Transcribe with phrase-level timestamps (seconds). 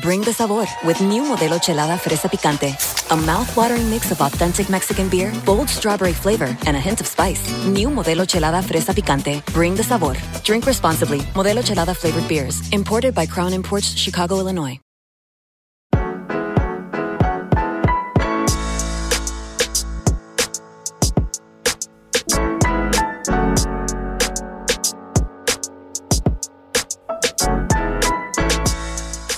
[0.00, 2.72] Bring the sabor with new Modelo Chelada Fresa Picante.
[3.10, 7.42] A mouth-watering mix of authentic Mexican beer, bold strawberry flavor, and a hint of spice.
[7.66, 9.44] New Modelo Chelada Fresa Picante.
[9.52, 10.14] Bring the sabor.
[10.44, 11.18] Drink responsibly.
[11.34, 12.68] Modelo Chelada flavored beers.
[12.70, 14.78] Imported by Crown Imports, Chicago, Illinois.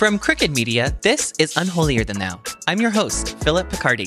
[0.01, 2.41] From Crooked Media, this is Unholier Than Thou.
[2.66, 4.06] I'm your host, Philip Picardi.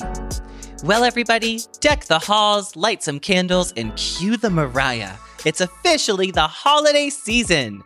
[0.82, 5.12] Well, everybody, deck the halls, light some candles, and cue the Mariah.
[5.44, 7.84] It's officially the holiday season.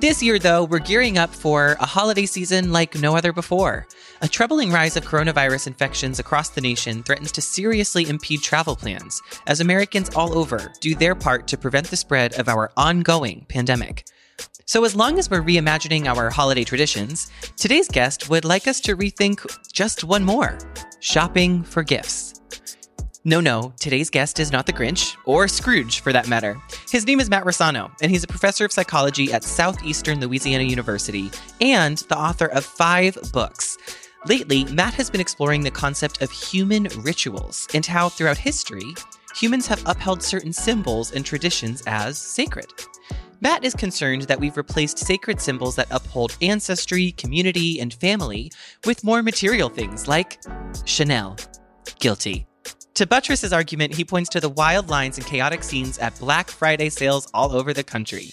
[0.00, 3.86] This year, though, we're gearing up for a holiday season like no other before.
[4.20, 9.22] A troubling rise of coronavirus infections across the nation threatens to seriously impede travel plans
[9.46, 14.04] as Americans all over do their part to prevent the spread of our ongoing pandemic.
[14.66, 18.96] So, as long as we're reimagining our holiday traditions, today's guest would like us to
[18.96, 20.58] rethink just one more
[21.00, 22.40] shopping for gifts.
[23.24, 26.56] No, no, today's guest is not the Grinch, or Scrooge for that matter.
[26.90, 31.30] His name is Matt Rossano, and he's a professor of psychology at Southeastern Louisiana University
[31.60, 33.76] and the author of five books.
[34.26, 38.94] Lately, Matt has been exploring the concept of human rituals and how, throughout history,
[39.36, 42.72] humans have upheld certain symbols and traditions as sacred.
[43.44, 48.50] Matt is concerned that we've replaced sacred symbols that uphold ancestry, community, and family
[48.86, 50.42] with more material things like
[50.86, 51.36] Chanel.
[51.98, 52.46] Guilty.
[52.94, 56.48] To buttress his argument, he points to the wild lines and chaotic scenes at Black
[56.48, 58.30] Friday sales all over the country.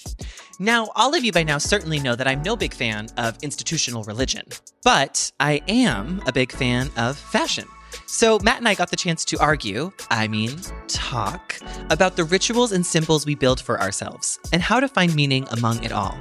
[0.59, 4.05] Now, all of you by now certainly know that I'm no big fan of institutional
[4.05, 4.45] religion,
[4.81, 7.67] but I am a big fan of fashion.
[8.11, 10.59] So, Matt and I got the chance to argue, I mean,
[10.89, 11.57] talk,
[11.89, 15.81] about the rituals and symbols we build for ourselves and how to find meaning among
[15.81, 16.17] it all.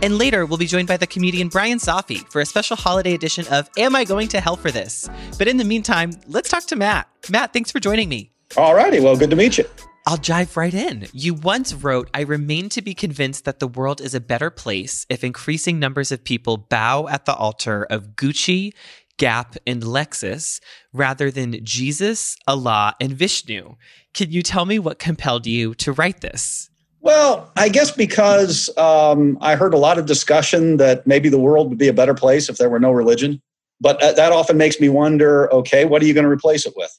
[0.00, 3.46] And later, we'll be joined by the comedian Brian Safi for a special holiday edition
[3.48, 5.10] of Am I Going to Hell for This?
[5.36, 7.06] But in the meantime, let's talk to Matt.
[7.28, 8.30] Matt, thanks for joining me.
[8.56, 9.00] All righty.
[9.00, 9.66] Well, good to meet you.
[10.08, 11.08] I'll dive right in.
[11.12, 15.04] You once wrote, I remain to be convinced that the world is a better place
[15.10, 18.72] if increasing numbers of people bow at the altar of Gucci,
[19.18, 20.60] Gap, and Lexus
[20.92, 23.76] rather than Jesus, Allah, and Vishnu.
[24.14, 26.70] Can you tell me what compelled you to write this?
[27.00, 31.68] Well, I guess because um, I heard a lot of discussion that maybe the world
[31.68, 33.40] would be a better place if there were no religion.
[33.80, 36.90] But that often makes me wonder okay, what are you going to replace it with?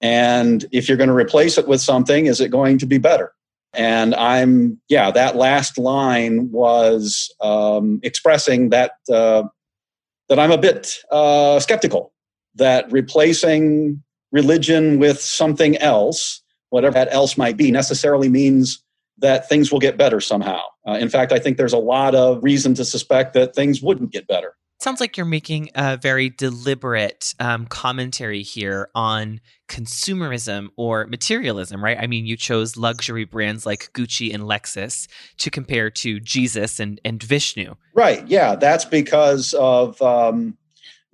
[0.00, 3.32] And if you're going to replace it with something, is it going to be better?
[3.72, 9.44] And I'm, yeah, that last line was um, expressing that uh,
[10.28, 12.12] that I'm a bit uh, skeptical
[12.56, 18.82] that replacing religion with something else, whatever that else might be, necessarily means
[19.18, 20.60] that things will get better somehow.
[20.86, 24.12] Uh, in fact, I think there's a lot of reason to suspect that things wouldn't
[24.12, 24.54] get better.
[24.78, 31.98] Sounds like you're making a very deliberate um, commentary here on consumerism or materialism, right?
[31.98, 37.00] I mean, you chose luxury brands like Gucci and Lexus to compare to Jesus and,
[37.06, 37.74] and Vishnu.
[37.94, 38.26] Right.
[38.28, 38.54] Yeah.
[38.54, 40.58] That's because of um,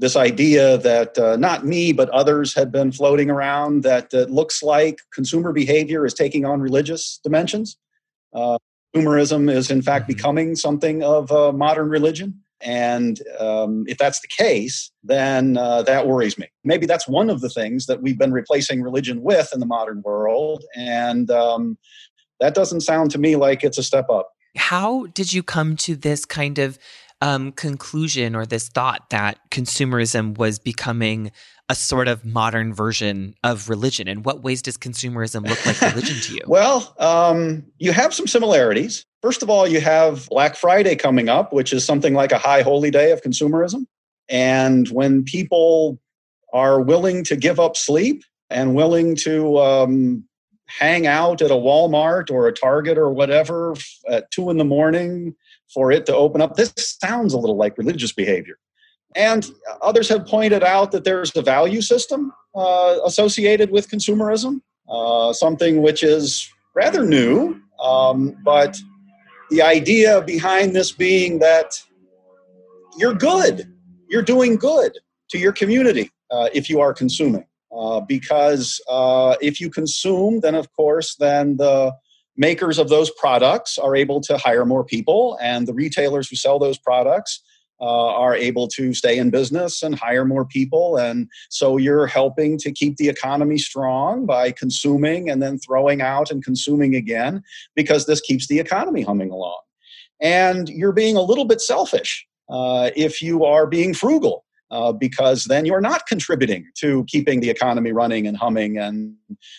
[0.01, 4.61] this idea that uh, not me, but others had been floating around that it looks
[4.65, 7.77] like consumer behavior is taking on religious dimensions.
[8.35, 8.59] Uh,
[8.93, 10.17] consumerism is, in fact, mm-hmm.
[10.17, 12.42] becoming something of a modern religion.
[12.63, 16.49] And um, if that's the case, then uh, that worries me.
[16.65, 20.03] Maybe that's one of the things that we've been replacing religion with in the modern
[20.03, 20.65] world.
[20.77, 21.77] And um,
[22.41, 24.31] that doesn't sound to me like it's a step up.
[24.57, 26.79] How did you come to this kind of
[27.21, 31.31] um, conclusion or this thought that consumerism was becoming
[31.69, 34.09] a sort of modern version of religion?
[34.09, 36.43] In what ways does consumerism look like religion to you?
[36.47, 39.07] well, um, you have some similarities.
[39.23, 42.63] First of all, you have Black Friday coming up, which is something like a high
[42.63, 43.87] holy day of consumerism.
[44.29, 46.01] And when people
[46.53, 50.25] are willing to give up sleep and willing to um,
[50.67, 53.75] hang out at a Walmart or a Target or whatever
[54.09, 55.37] at two in the morning
[55.73, 58.59] for it to open up, this sounds a little like religious behavior.
[59.15, 59.49] And
[59.83, 65.81] others have pointed out that there's a value system uh, associated with consumerism, uh, something
[65.81, 68.79] which is rather new, um, but
[69.53, 71.83] the idea behind this being that
[72.97, 73.71] you're good,
[74.09, 77.45] you're doing good to your community uh, if you are consuming.
[77.71, 81.93] Uh, because uh, if you consume, then of course, then the
[82.35, 86.59] makers of those products are able to hire more people, and the retailers who sell
[86.59, 87.43] those products
[87.83, 90.97] uh, are able to stay in business and hire more people.
[90.97, 96.31] And so you're helping to keep the economy strong by consuming and then throwing out
[96.31, 97.43] and consuming again
[97.75, 99.61] because this keeps the economy humming along.
[100.21, 104.45] And you're being a little bit selfish uh, if you are being frugal.
[104.71, 109.15] Uh, because then you're not contributing to keeping the economy running and humming and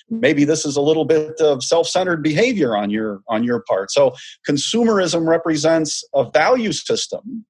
[0.09, 4.11] maybe this is a little bit of self-centered behavior on your on your part so
[4.49, 7.45] consumerism represents a value system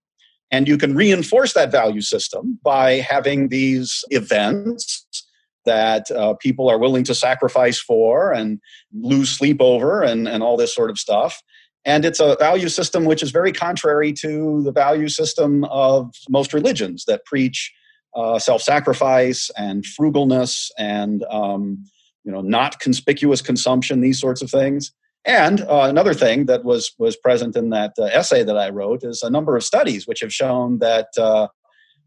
[0.54, 5.06] and you can reinforce that value system by having these events
[5.66, 8.60] that uh, people are willing to sacrifice for and
[8.94, 11.42] lose sleep over and, and all this sort of stuff.
[11.86, 16.54] And it's a value system which is very contrary to the value system of most
[16.54, 17.74] religions that preach
[18.16, 21.84] uh, self-sacrifice and frugalness and um,
[22.24, 24.92] you know not conspicuous consumption, these sorts of things.
[25.26, 29.04] And uh, another thing that was was present in that uh, essay that I wrote
[29.04, 31.48] is a number of studies which have shown that uh,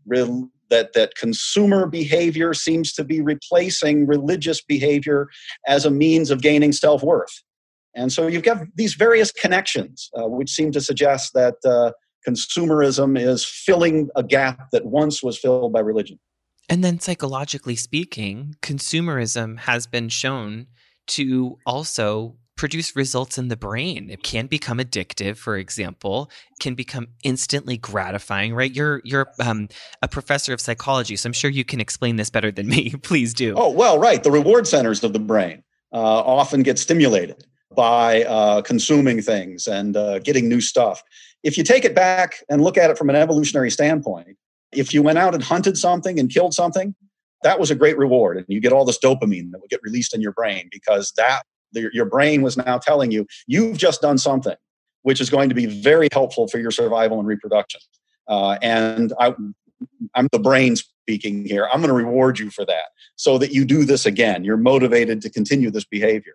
[0.07, 5.29] re- that that consumer behavior seems to be replacing religious behavior
[5.67, 7.43] as a means of gaining self worth.
[7.95, 11.93] And so you've got these various connections, uh, which seem to suggest that uh,
[12.29, 16.19] consumerism is filling a gap that once was filled by religion.
[16.69, 20.67] And then, psychologically speaking, consumerism has been shown
[21.09, 24.09] to also produce results in the brain.
[24.11, 28.75] It can become addictive, for example, can become instantly gratifying, right?
[28.75, 29.69] You're you're um,
[30.03, 32.91] a professor of psychology, so I'm sure you can explain this better than me.
[33.03, 33.55] Please do.
[33.57, 34.23] Oh, well, right.
[34.23, 35.63] The reward centers of the brain
[35.93, 41.03] uh, often get stimulated by uh, consuming things and uh, getting new stuff.
[41.43, 44.37] If you take it back and look at it from an evolutionary standpoint,
[44.73, 46.95] if you went out and hunted something and killed something,
[47.43, 48.39] that was a great reward.
[48.39, 51.43] And you get all this dopamine that would get released in your brain because that
[51.93, 54.57] your brain was now telling you you've just done something
[55.03, 57.81] which is going to be very helpful for your survival and reproduction.
[58.27, 59.35] Uh, and I,
[60.17, 61.69] i'm the brain speaking here.
[61.73, 64.43] I'm going to reward you for that so that you do this again.
[64.43, 66.35] You're motivated to continue this behavior.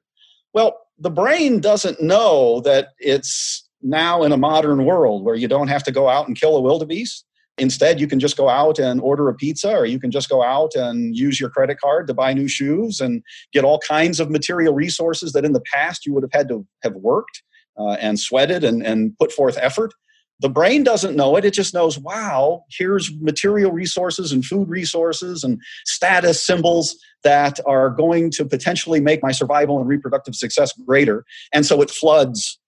[0.53, 5.67] Well the brain doesn't know that it's now in a modern world where you don't
[5.67, 7.25] have to go out and kill a wildebeest
[7.61, 10.41] Instead, you can just go out and order a pizza, or you can just go
[10.41, 13.21] out and use your credit card to buy new shoes and
[13.53, 16.65] get all kinds of material resources that in the past you would have had to
[16.81, 17.43] have worked
[17.79, 19.93] uh, and sweated and, and put forth effort.
[20.39, 21.45] The brain doesn't know it.
[21.45, 27.91] It just knows, wow, here's material resources and food resources and status symbols that are
[27.91, 31.25] going to potentially make my survival and reproductive success greater.
[31.53, 32.59] And so it floods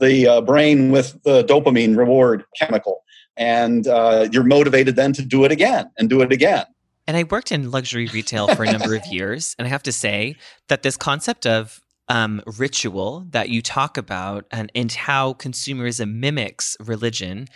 [0.00, 3.02] the uh, brain with the dopamine reward chemical
[3.38, 6.66] and uh, you're motivated then to do it again and do it again.
[7.06, 9.92] And I worked in luxury retail for a number of years, and I have to
[9.92, 10.36] say
[10.68, 16.76] that this concept of um, ritual that you talk about and, and how consumerism mimics
[16.80, 17.48] religion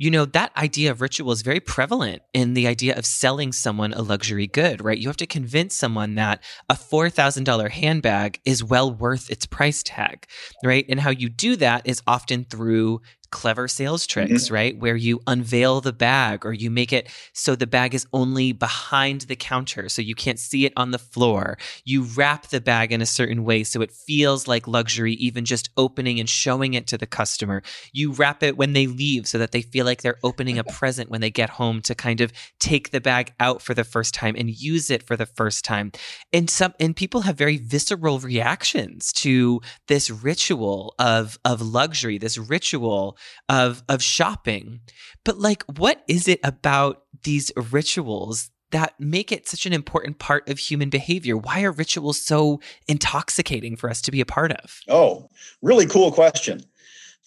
[0.00, 3.92] you know, that idea of ritual is very prevalent in the idea of selling someone
[3.92, 4.96] a luxury good, right?
[4.96, 10.24] You have to convince someone that a $4,000 handbag is well worth its price tag,
[10.64, 10.86] right?
[10.88, 14.54] And how you do that is often through clever sales tricks, mm-hmm.
[14.54, 14.78] right?
[14.78, 19.22] Where you unveil the bag or you make it so the bag is only behind
[19.22, 21.58] the counter so you can't see it on the floor.
[21.84, 25.70] You wrap the bag in a certain way so it feels like luxury, even just
[25.76, 27.62] opening and showing it to the customer.
[27.92, 31.10] You wrap it when they leave so that they feel like they're opening a present
[31.10, 34.34] when they get home to kind of take the bag out for the first time
[34.36, 35.92] and use it for the first time.
[36.32, 42.38] And some and people have very visceral reactions to this ritual of of luxury, this
[42.38, 43.16] ritual
[43.48, 44.80] of of shopping.
[45.24, 50.48] But like what is it about these rituals that make it such an important part
[50.48, 51.36] of human behavior?
[51.36, 54.80] Why are rituals so intoxicating for us to be a part of?
[54.88, 55.28] Oh,
[55.62, 56.62] really cool question.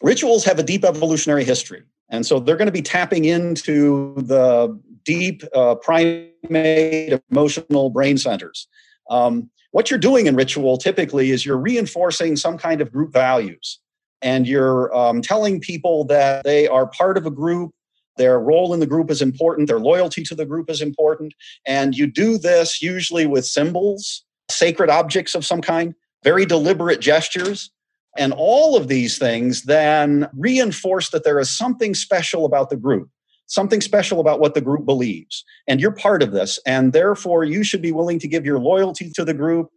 [0.02, 1.84] Rituals have a deep evolutionary history.
[2.10, 8.68] And so they're going to be tapping into the deep uh, primate emotional brain centers.
[9.10, 13.80] Um, what you're doing in ritual typically is you're reinforcing some kind of group values
[14.24, 17.72] and you're um, telling people that they are part of a group
[18.16, 21.34] their role in the group is important their loyalty to the group is important
[21.66, 27.72] and you do this usually with symbols sacred objects of some kind very deliberate gestures
[28.16, 33.10] and all of these things then reinforce that there is something special about the group
[33.48, 37.64] something special about what the group believes and you're part of this and therefore you
[37.64, 39.70] should be willing to give your loyalty to the group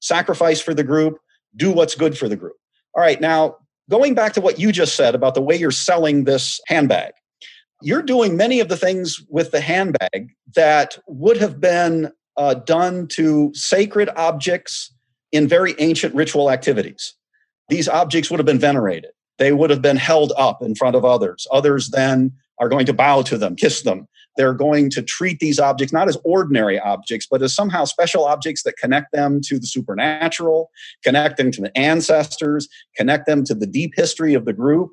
[0.00, 1.18] sacrifice for the group
[1.56, 2.56] do what's good for the group.
[2.94, 3.56] All right now
[3.92, 7.12] going back to what you just said about the way you're selling this handbag,
[7.82, 13.06] you're doing many of the things with the handbag that would have been uh, done
[13.06, 14.90] to sacred objects
[15.30, 17.14] in very ancient ritual activities.
[17.68, 19.10] These objects would have been venerated.
[19.36, 21.46] They would have been held up in front of others.
[21.52, 25.58] Others then are going to bow to them, kiss them, they're going to treat these
[25.58, 29.66] objects not as ordinary objects, but as somehow special objects that connect them to the
[29.66, 30.70] supernatural,
[31.04, 34.90] connect them to the ancestors, connect them to the deep history of the group.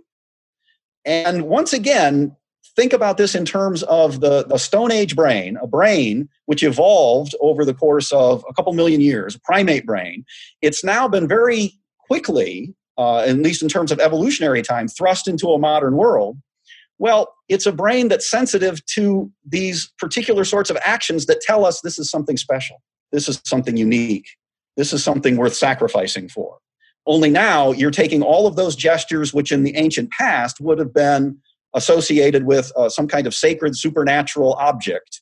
[1.05, 2.36] And once again,
[2.75, 7.36] think about this in terms of the, the Stone Age brain, a brain which evolved
[7.41, 10.25] over the course of a couple million years, a primate brain.
[10.62, 11.74] It's now been very
[12.08, 16.38] quickly, uh, at least in terms of evolutionary time, thrust into a modern world.
[16.99, 21.81] Well, it's a brain that's sensitive to these particular sorts of actions that tell us
[21.81, 24.27] this is something special, this is something unique,
[24.75, 26.57] this is something worth sacrificing for.
[27.05, 30.93] Only now you're taking all of those gestures, which in the ancient past would have
[30.93, 31.37] been
[31.73, 35.21] associated with uh, some kind of sacred supernatural object,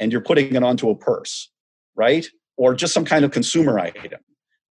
[0.00, 1.50] and you're putting it onto a purse,
[1.94, 2.26] right?
[2.56, 4.20] Or just some kind of consumer item.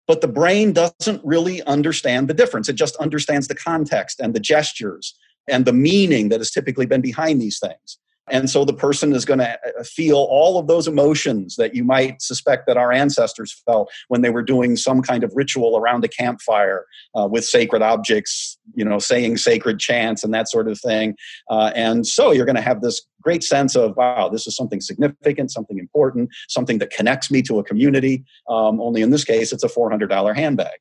[0.06, 2.68] But the brain doesn't really understand the difference.
[2.68, 5.14] It just understands the context and the gestures
[5.48, 7.98] and the meaning that has typically been behind these things.
[8.30, 11.84] And so the person is going to uh, feel all of those emotions that you
[11.84, 16.04] might suspect that our ancestors felt when they were doing some kind of ritual around
[16.04, 16.86] a campfire
[17.18, 21.16] uh, with sacred objects, you know, saying sacred chants and that sort of thing.
[21.50, 24.80] Uh, and so you're going to have this great sense of, wow, this is something
[24.80, 28.24] significant, something important, something that connects me to a community.
[28.48, 30.78] Um, only in this case, it's a $400 handbag.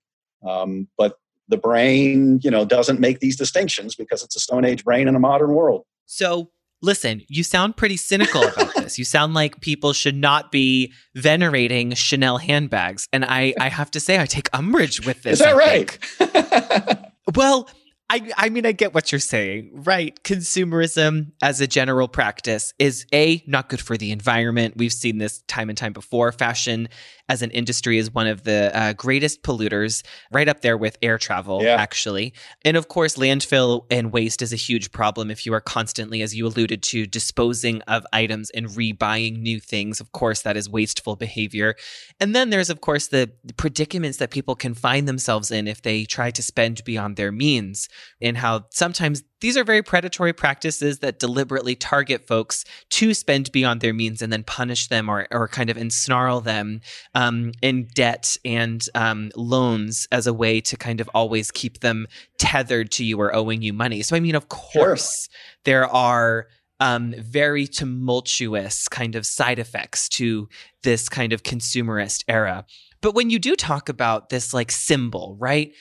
[0.48, 1.16] Um, but
[1.48, 5.16] the brain you know doesn't make these distinctions because it's a stone age brain in
[5.16, 5.84] a modern world.
[6.06, 6.50] So
[6.82, 9.00] listen you sound pretty cynical about this.
[9.00, 13.08] You sound like people should not be venerating chanel handbags.
[13.12, 17.12] And i i have to say i take umbrage with this is that I right?
[17.36, 17.70] Well
[18.10, 20.18] I, I mean, I get what you're saying, right?
[20.24, 24.76] Consumerism as a general practice is A, not good for the environment.
[24.78, 26.32] We've seen this time and time before.
[26.32, 26.88] Fashion
[27.30, 31.18] as an industry is one of the uh, greatest polluters, right up there with air
[31.18, 31.76] travel, yeah.
[31.76, 32.34] actually.
[32.64, 36.34] And of course, landfill and waste is a huge problem if you are constantly, as
[36.34, 40.00] you alluded to, disposing of items and rebuying new things.
[40.00, 41.76] Of course, that is wasteful behavior.
[42.22, 46.06] And then there's, of course, the predicaments that people can find themselves in if they
[46.06, 47.90] try to spend beyond their means,
[48.22, 53.82] and how sometimes these are very predatory practices that deliberately target folks to spend beyond
[53.82, 56.82] their means and then punish them or, or kind of ensnarl them
[57.14, 62.08] um, in debt and um, loans as a way to kind of always keep them
[62.40, 64.02] tethered to you or owing you money.
[64.02, 65.60] So, I mean, of course, sure.
[65.66, 66.48] there are
[66.80, 70.48] um, very tumultuous kind of side effects to
[70.84, 72.66] this kind of consumerist era.
[73.02, 75.74] But when you do talk about this like symbol, right?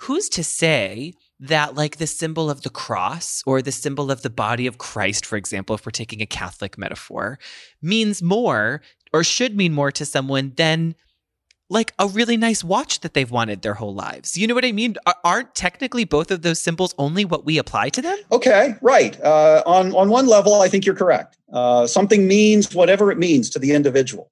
[0.00, 4.30] Who's to say that like the symbol of the cross or the symbol of the
[4.30, 7.38] body of Christ, for example, if we're taking a Catholic metaphor,
[7.82, 8.80] means more
[9.12, 10.94] or should mean more to someone than
[11.68, 14.38] like a really nice watch that they've wanted their whole lives.
[14.38, 14.96] You know what I mean?
[15.24, 18.16] Aren't technically both of those symbols only what we apply to them?
[18.30, 19.20] Okay, right.
[19.22, 21.36] Uh, on on one level, I think you're correct.
[21.52, 24.30] Uh, something means whatever it means to the individual,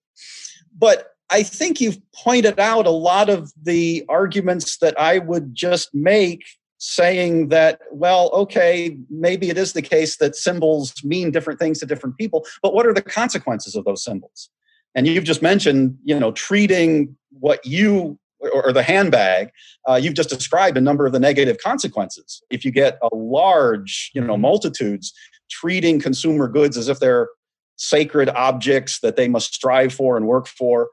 [0.78, 5.94] but I think you've pointed out a lot of the arguments that I would just
[5.94, 6.44] make
[6.86, 11.86] saying that, well, okay, maybe it is the case that symbols mean different things to
[11.86, 14.50] different people, but what are the consequences of those symbols?
[14.94, 18.18] And you've just mentioned, you know, treating what you
[18.52, 19.50] or, the handbag,
[19.88, 22.42] uh, you've just described a number of the negative consequences.
[22.50, 25.14] If you get a large, you know, multitudes
[25.50, 27.28] treating consumer goods as if they're
[27.76, 30.90] sacred objects that they must strive for and work for,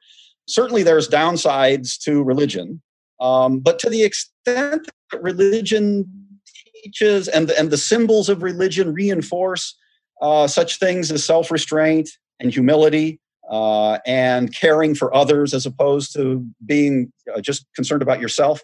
[0.48, 2.81] certainly there's downsides to religion.
[3.19, 4.88] Um, but to the extent
[5.22, 6.06] religion
[6.84, 9.75] teaches and the, and the symbols of religion reinforce
[10.22, 16.13] uh, such things as self restraint and humility uh, and caring for others as opposed
[16.13, 18.62] to being uh, just concerned about yourself,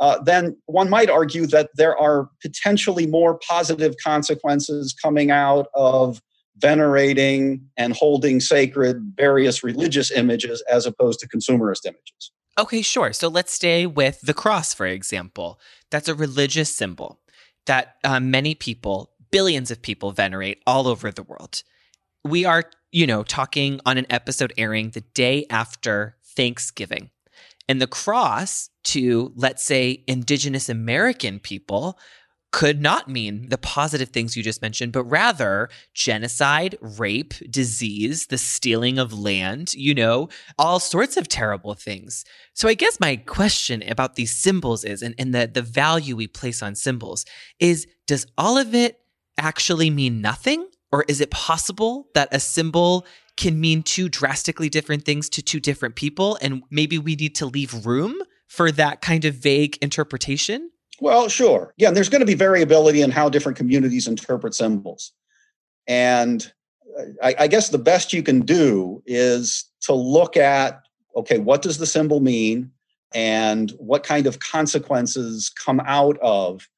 [0.00, 6.20] uh, then one might argue that there are potentially more positive consequences coming out of
[6.58, 12.32] venerating and holding sacred various religious images as opposed to consumerist images.
[12.58, 13.12] Okay, sure.
[13.12, 15.60] So let's stay with the cross, for example.
[15.90, 17.20] That's a religious symbol
[17.66, 21.62] that uh, many people, billions of people, venerate all over the world.
[22.24, 27.10] We are, you know, talking on an episode airing the day after Thanksgiving.
[27.68, 31.98] And the cross to, let's say, Indigenous American people
[32.52, 38.38] could not mean the positive things you just mentioned, but rather genocide, rape, disease, the
[38.38, 42.24] stealing of land, you know, all sorts of terrible things.
[42.54, 46.28] So I guess my question about these symbols is, and, and the, the value we
[46.28, 47.26] place on symbols,
[47.58, 49.00] is does all of it
[49.36, 50.66] actually mean nothing?
[50.92, 53.04] Or is it possible that a symbol
[53.36, 56.38] can mean two drastically different things to two different people?
[56.40, 58.16] And maybe we need to leave room
[58.48, 60.70] for that kind of vague interpretation?
[61.00, 61.74] Well, sure.
[61.76, 65.12] Yeah, and there's going to be variability in how different communities interpret symbols.
[65.86, 66.50] And
[66.98, 70.82] uh, I, I, guess the best you can do is to look at
[71.14, 72.70] okay, what does the symbol mean?
[73.14, 76.68] And what kind of consequences come out of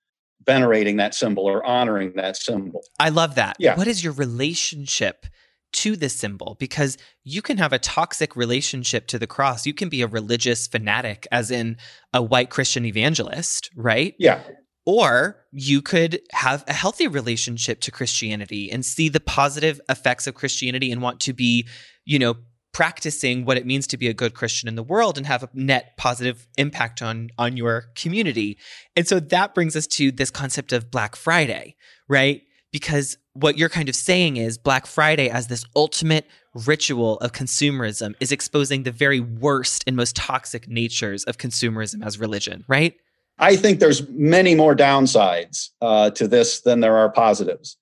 [0.48, 2.82] venerating that symbol or honoring that symbol.
[2.98, 3.56] I love that.
[3.58, 3.76] Yeah.
[3.76, 5.26] What is your relationship
[5.72, 6.56] to this symbol?
[6.58, 9.66] Because you can have a toxic relationship to the cross.
[9.66, 11.76] You can be a religious fanatic, as in
[12.12, 14.14] a white Christian evangelist, right?
[14.18, 14.42] Yeah.
[14.86, 20.34] Or you could have a healthy relationship to Christianity and see the positive effects of
[20.34, 21.68] Christianity and want to be,
[22.06, 22.36] you know,
[22.72, 25.48] practicing what it means to be a good Christian in the world and have a
[25.52, 28.58] net positive impact on on your community.
[28.94, 31.76] And so that brings us to this concept of Black Friday,
[32.08, 32.42] right?
[32.72, 36.26] Because what you're kind of saying is Black Friday as this ultimate
[36.66, 42.18] ritual of consumerism is exposing the very worst and most toxic natures of consumerism as
[42.18, 42.94] religion, right?
[43.38, 47.76] I think there's many more downsides uh, to this than there are positives.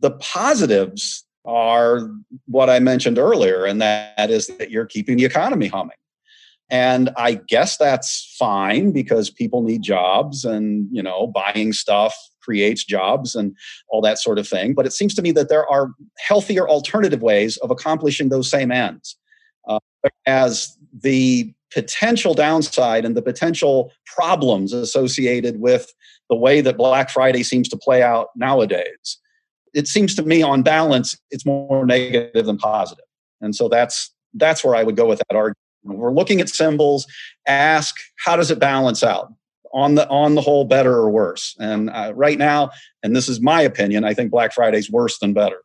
[0.00, 2.10] The positives are
[2.46, 5.96] what I mentioned earlier, and that is that you're keeping the economy humming.
[6.68, 12.16] And I guess that's fine because people need jobs and, you know, buying stuff
[12.46, 13.54] creates jobs and
[13.88, 14.72] all that sort of thing.
[14.72, 18.72] But it seems to me that there are healthier alternative ways of accomplishing those same
[18.72, 19.16] ends.
[19.68, 19.80] Uh,
[20.26, 25.92] as the potential downside and the potential problems associated with
[26.30, 29.18] the way that Black Friday seems to play out nowadays
[29.76, 33.04] it seems to me on balance it's more negative than positive.
[33.40, 37.06] and so that's that's where i would go with that argument we're looking at symbols
[37.46, 39.32] ask how does it balance out
[39.72, 42.70] on the on the whole better or worse and uh, right now
[43.02, 45.62] and this is my opinion i think black friday's worse than better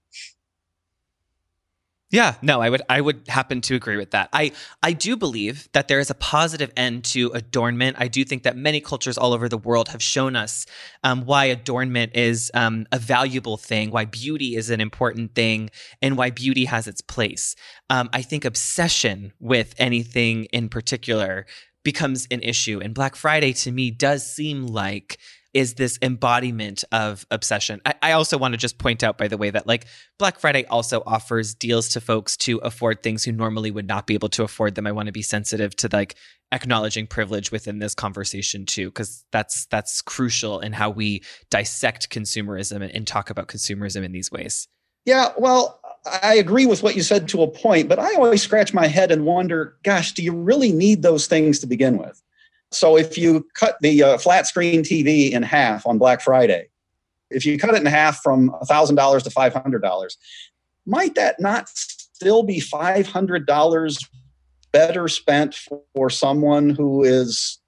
[2.11, 4.27] yeah, no, I would I would happen to agree with that.
[4.33, 4.51] I
[4.83, 7.95] I do believe that there is a positive end to adornment.
[7.99, 10.65] I do think that many cultures all over the world have shown us
[11.05, 15.69] um, why adornment is um, a valuable thing, why beauty is an important thing,
[16.01, 17.55] and why beauty has its place.
[17.89, 21.45] Um, I think obsession with anything in particular
[21.83, 25.17] becomes an issue, and Black Friday to me does seem like
[25.53, 27.81] is this embodiment of obsession.
[27.85, 29.85] I, I, also want to just point out, by the way, that like
[30.17, 34.13] Black Friday also offers deals to folks to afford things who normally would not be
[34.13, 34.87] able to afford them.
[34.87, 36.15] I want to be sensitive to like
[36.53, 42.81] acknowledging privilege within this conversation too, because that's that's crucial in how we dissect consumerism
[42.81, 44.67] and, and talk about consumerism in these ways.
[45.05, 45.79] Yeah, well,
[46.23, 49.11] I agree with what you said to a point, but I always scratch my head
[49.11, 52.21] and wonder, gosh, do you really need those things to begin with?
[52.71, 56.69] So if you cut the uh, flat screen TV in half on Black Friday,
[57.29, 60.17] if you cut it in half from $1,000 to $500,
[60.85, 64.05] might that not still be $500
[64.71, 65.55] better spent
[65.93, 67.59] for someone who is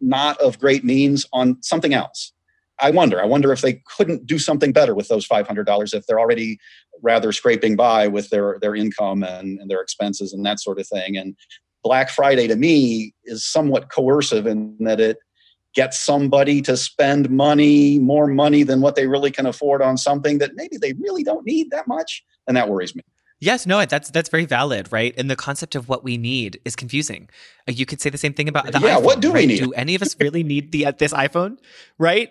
[0.00, 2.32] not of great means on something else?
[2.80, 3.20] I wonder.
[3.20, 6.58] I wonder if they couldn't do something better with those $500 if they're already
[7.02, 10.86] rather scraping by with their, their income and, and their expenses and that sort of
[10.86, 11.16] thing.
[11.16, 11.36] And
[11.82, 15.18] Black Friday to me is somewhat coercive in that it
[15.74, 20.38] gets somebody to spend money, more money than what they really can afford on something
[20.38, 22.24] that maybe they really don't need that much.
[22.46, 23.02] And that worries me.
[23.42, 25.14] Yes, no, that's that's very valid, right?
[25.16, 27.30] And the concept of what we need is confusing.
[27.66, 29.02] You could say the same thing about the yeah, iPhone.
[29.02, 29.40] what do right?
[29.40, 29.60] we need?
[29.60, 31.56] Do any of us really need the uh, this iPhone,
[31.96, 32.30] right?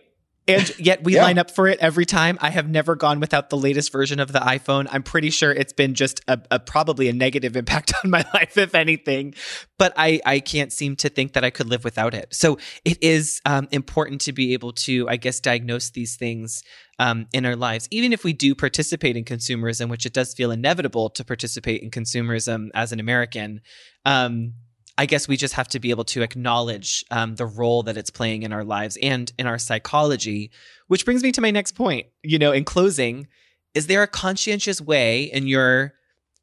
[0.49, 1.23] And yet we yeah.
[1.23, 2.37] line up for it every time.
[2.41, 4.87] I have never gone without the latest version of the iPhone.
[4.91, 8.57] I'm pretty sure it's been just a, a, probably a negative impact on my life,
[8.57, 9.35] if anything.
[9.77, 12.33] But I, I can't seem to think that I could live without it.
[12.33, 16.63] So it is um, important to be able to, I guess, diagnose these things
[16.99, 20.51] um, in our lives, even if we do participate in consumerism, which it does feel
[20.51, 23.61] inevitable to participate in consumerism as an American.
[24.05, 24.53] Um,
[24.99, 28.09] I guess we just have to be able to acknowledge um, the role that it's
[28.09, 30.51] playing in our lives and in our psychology.
[30.87, 32.07] Which brings me to my next point.
[32.21, 33.29] You know, in closing,
[33.73, 35.93] is there a conscientious way, in your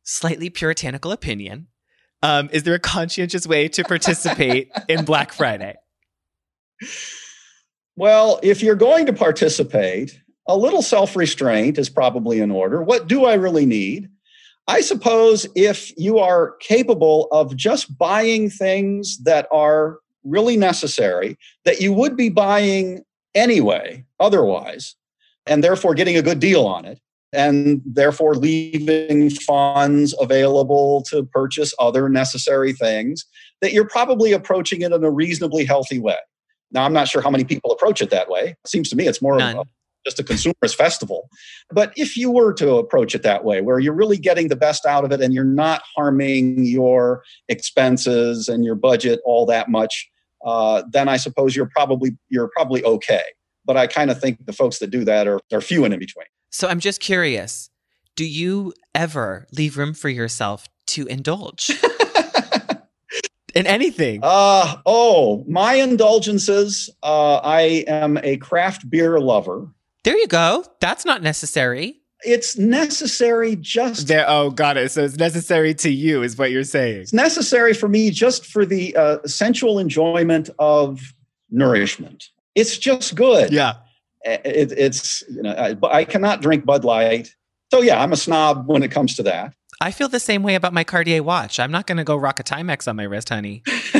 [0.04, 1.66] slightly puritanical opinion,
[2.22, 5.74] um, is there a conscientious way to participate in Black Friday?
[7.94, 12.82] Well, if you're going to participate, a little self restraint is probably in order.
[12.82, 14.08] What do I really need?
[14.68, 21.80] I suppose if you are capable of just buying things that are really necessary, that
[21.80, 24.96] you would be buying anyway, otherwise,
[25.46, 26.98] and therefore getting a good deal on it,
[27.32, 33.24] and therefore leaving funds available to purchase other necessary things,
[33.60, 36.16] that you're probably approaching it in a reasonably healthy way.
[36.72, 38.56] Now, I'm not sure how many people approach it that way.
[38.64, 39.56] It seems to me it's more None.
[39.56, 39.70] of a
[40.06, 41.28] just a consumerist festival.
[41.70, 44.86] But if you were to approach it that way, where you're really getting the best
[44.86, 50.08] out of it and you're not harming your expenses and your budget all that much,
[50.44, 53.24] uh, then I suppose you're probably you're probably okay.
[53.64, 55.98] But I kind of think the folks that do that are, are few and in
[55.98, 56.26] between.
[56.50, 57.68] So I'm just curious,
[58.14, 61.70] do you ever leave room for yourself to indulge?
[63.56, 64.20] in anything?
[64.22, 66.90] Uh, oh, my indulgences.
[67.02, 69.68] Uh, I am a craft beer lover.
[70.06, 70.64] There you go.
[70.78, 72.00] That's not necessary.
[72.24, 74.06] It's necessary just.
[74.06, 74.92] There, oh, got it.
[74.92, 77.00] So it's necessary to you, is what you're saying.
[77.00, 81.12] It's necessary for me just for the uh, sensual enjoyment of
[81.50, 82.28] nourishment.
[82.54, 83.52] It's just good.
[83.52, 83.78] Yeah.
[84.24, 87.34] It, it's you know I, I cannot drink Bud Light.
[87.72, 89.54] So yeah, I'm a snob when it comes to that.
[89.80, 91.58] I feel the same way about my Cartier watch.
[91.58, 93.64] I'm not going to go rock a Timex on my wrist, honey.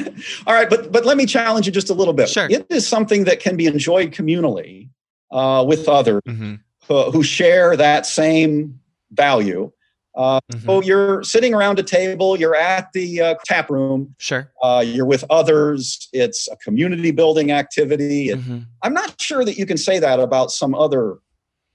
[0.46, 2.28] All right, but but let me challenge you just a little bit.
[2.28, 2.46] Sure.
[2.48, 4.90] It is something that can be enjoyed communally
[5.30, 6.54] uh, with others Mm-hmm.
[6.88, 8.80] who, who share that same
[9.12, 9.70] value.
[10.16, 10.64] Uh, Mhm.
[10.64, 14.50] So you're sitting around a table, you're at the uh, tap room, Sure.
[14.62, 16.08] uh, you're with others.
[16.12, 18.30] It's a community building activity.
[18.30, 18.64] It- Mhm.
[18.82, 21.18] I'm not sure that you can say that about some other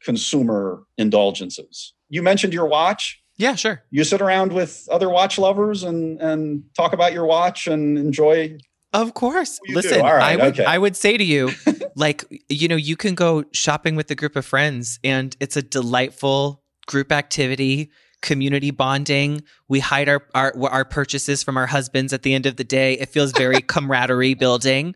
[0.03, 1.93] consumer indulgences.
[2.09, 3.21] You mentioned your watch.
[3.37, 3.83] Yeah, sure.
[3.91, 8.57] You sit around with other watch lovers and and talk about your watch and enjoy.
[8.93, 9.59] Of course.
[9.65, 9.75] You.
[9.75, 10.65] Listen, right, I would okay.
[10.65, 11.51] I would say to you,
[11.95, 15.61] like, you know, you can go shopping with a group of friends and it's a
[15.61, 17.89] delightful group activity,
[18.21, 19.43] community bonding.
[19.69, 22.93] We hide our our, our purchases from our husbands at the end of the day.
[22.93, 24.95] It feels very camaraderie building.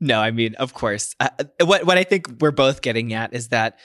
[0.00, 1.14] No, I mean, of course.
[1.20, 1.28] Uh,
[1.60, 3.78] what what I think we're both getting at is that,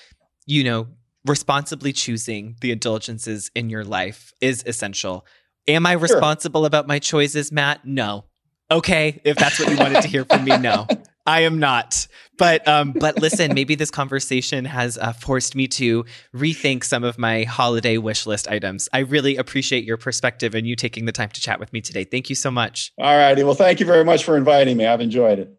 [0.48, 0.88] you know,
[1.26, 5.28] responsibly choosing the indulgences in your life is essential.
[5.68, 7.86] Am I responsible about my choices, Matt?
[7.86, 8.26] No.
[8.70, 10.88] Okay, if that's what you wanted to hear from me, no.
[11.28, 12.08] I am not.
[12.38, 17.18] But um but listen, maybe this conversation has uh, forced me to rethink some of
[17.18, 18.88] my holiday wish list items.
[18.94, 22.06] I really appreciate your perspective and you taking the time to chat with me today.
[22.06, 22.94] Thank you so much.
[22.98, 23.44] All righty.
[23.44, 24.86] Well, thank you very much for inviting me.
[24.86, 25.54] I've enjoyed it.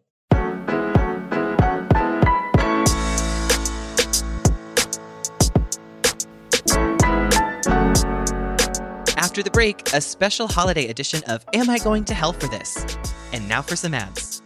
[9.39, 12.85] After the break, a special holiday edition of Am I Going to Hell for This?
[13.31, 14.41] And now for some ads.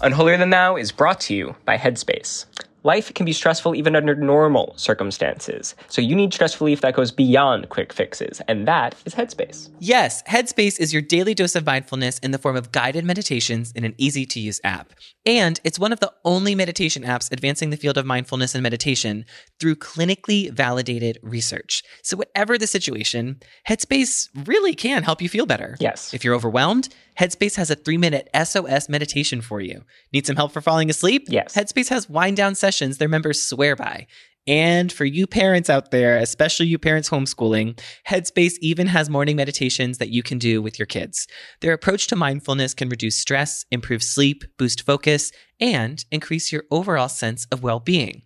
[0.00, 2.46] Unholier Than Thou is brought to you by Headspace.
[2.84, 7.10] Life can be stressful even under normal circumstances, so you need stress relief that goes
[7.10, 9.68] beyond quick fixes, and that is Headspace.
[9.78, 13.84] Yes, Headspace is your daily dose of mindfulness in the form of guided meditations in
[13.84, 14.94] an easy to use app.
[15.26, 19.26] And it's one of the only meditation apps advancing the field of mindfulness and meditation
[19.58, 21.82] through clinically validated research.
[22.02, 25.76] So, whatever the situation, Headspace really can help you feel better.
[25.80, 26.14] Yes.
[26.14, 29.82] If you're overwhelmed, Headspace has a three minute SOS meditation for you.
[30.12, 31.24] Need some help for falling asleep?
[31.28, 31.54] Yes.
[31.54, 34.06] Headspace has wind down sessions their members swear by.
[34.46, 39.98] And for you parents out there, especially you parents homeschooling, Headspace even has morning meditations
[39.98, 41.26] that you can do with your kids.
[41.60, 47.08] Their approach to mindfulness can reduce stress, improve sleep, boost focus, and increase your overall
[47.08, 48.22] sense of well being.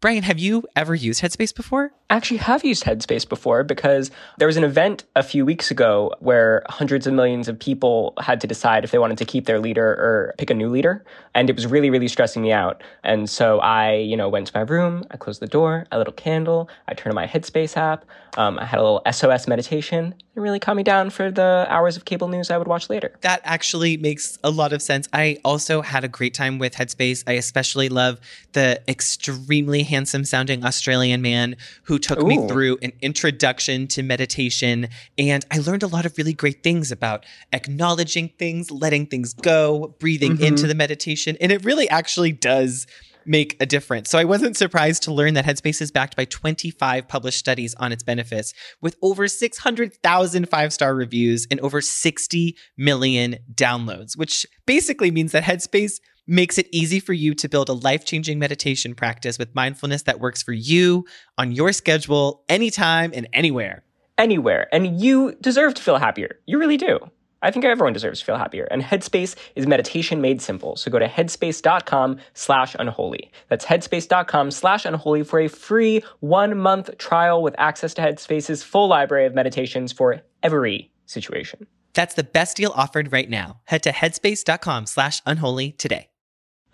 [0.00, 1.90] Brian, have you ever used Headspace before?
[2.10, 6.62] Actually have used Headspace before because there was an event a few weeks ago where
[6.68, 9.86] hundreds of millions of people had to decide if they wanted to keep their leader
[9.86, 11.04] or pick a new leader.
[11.34, 12.82] And it was really, really stressing me out.
[13.02, 16.68] And so I, you know, went to my room, I closed the door, a candle,
[16.86, 18.04] I turned on my Headspace app,
[18.36, 20.14] um, I had a little SOS meditation.
[20.34, 23.14] It really calmed me down for the hours of cable news I would watch later.
[23.22, 25.08] That actually makes a lot of sense.
[25.12, 27.24] I also had a great time with Headspace.
[27.26, 28.20] I especially love
[28.52, 34.88] the extremely handsome sounding Australian man who took me through an introduction to meditation.
[35.18, 39.94] And I learned a lot of really great things about acknowledging things, letting things go,
[39.98, 40.44] breathing mm-hmm.
[40.44, 41.36] into the meditation.
[41.40, 42.86] And it really actually does
[43.26, 44.10] make a difference.
[44.10, 47.92] So I wasn't surprised to learn that Headspace is backed by 25 published studies on
[47.92, 55.32] its benefits with over 600,000 five-star reviews and over 60 million downloads, which basically means
[55.32, 60.02] that Headspace makes it easy for you to build a life-changing meditation practice with mindfulness
[60.02, 61.04] that works for you
[61.38, 63.82] on your schedule anytime and anywhere.
[64.18, 64.66] anywhere.
[64.72, 66.38] And you deserve to feel happier.
[66.46, 66.98] You really do.
[67.42, 68.66] I think everyone deserves to feel happier.
[68.70, 70.74] And Headspace is meditation made simple.
[70.74, 73.30] So go to headspace.com slash unholy.
[73.48, 78.88] That's headspace.com slash unholy for a free one month trial with access to Headspace's full
[78.88, 81.66] library of meditations for every situation.
[81.92, 83.60] That's the best deal offered right now.
[83.66, 86.08] Head to headspace.com slash unholy today.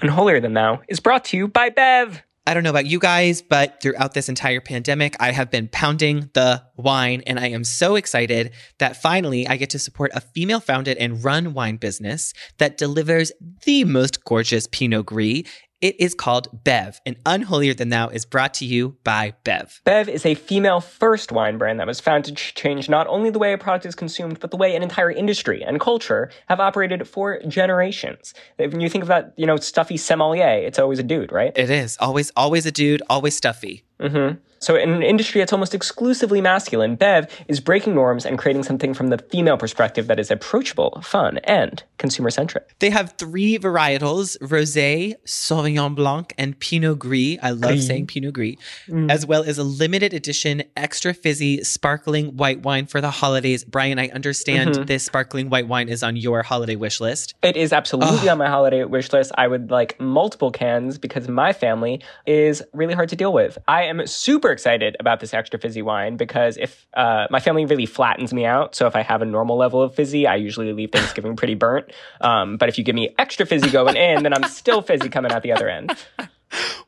[0.03, 2.25] Unholier Than Thou is brought to you by Bev.
[2.45, 6.29] I don't know about you guys, but throughout this entire pandemic, I have been pounding
[6.35, 10.59] the wine, and I am so excited that finally I get to support a female
[10.59, 13.31] founded and run wine business that delivers
[13.65, 15.45] the most gorgeous Pinot Gris.
[15.83, 19.81] It is called Bev, and Unholier Than Thou is brought to you by Bev.
[19.83, 23.41] Bev is a female first wine brand that was founded to change not only the
[23.41, 27.09] way a product is consumed, but the way an entire industry and culture have operated
[27.09, 28.33] for generations.
[28.59, 31.53] When you think of that, you know, stuffy sommelier, it's always a dude, right?
[31.57, 33.83] It is always, always a dude, always stuffy.
[34.01, 34.39] Mm-hmm.
[34.63, 38.95] So, in an industry that's almost exclusively masculine, Bev is breaking norms and creating something
[38.95, 42.79] from the female perspective that is approachable, fun, and consumer centric.
[42.79, 47.39] They have three varietals Rosé, Sauvignon Blanc, and Pinot Gris.
[47.43, 47.87] I love Gris.
[47.89, 48.55] saying Pinot Gris,
[49.09, 53.65] as well as a limited edition extra fizzy sparkling white wine for the holidays.
[53.65, 57.35] Brian, I understand this sparkling white wine is on your holiday wish list.
[57.43, 59.33] It is absolutely on my holiday wish list.
[59.37, 63.59] I would like multiple cans because my family is really hard to deal with.
[63.67, 67.87] I am super excited about this extra fizzy wine because if uh, my family really
[67.87, 70.91] flattens me out, so if I have a normal level of fizzy, I usually leave
[70.93, 71.93] Thanksgiving pretty burnt.
[72.21, 75.33] Um, but if you give me extra fizzy going in, then I'm still fizzy coming
[75.33, 75.97] out the other end.